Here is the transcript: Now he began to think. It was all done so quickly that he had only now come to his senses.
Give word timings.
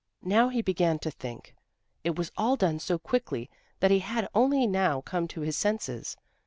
Now 0.23 0.49
he 0.49 0.63
began 0.63 0.97
to 0.97 1.11
think. 1.11 1.53
It 2.03 2.15
was 2.15 2.31
all 2.35 2.55
done 2.55 2.79
so 2.79 2.97
quickly 2.97 3.51
that 3.81 3.91
he 3.91 3.99
had 3.99 4.27
only 4.33 4.65
now 4.65 5.01
come 5.01 5.27
to 5.27 5.41
his 5.41 5.55
senses. 5.55 6.17